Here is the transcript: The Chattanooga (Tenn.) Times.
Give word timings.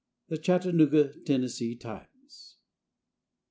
The 0.29 0.39
Chattanooga 0.39 1.13
(Tenn.) 1.27 1.47
Times. 1.79 2.57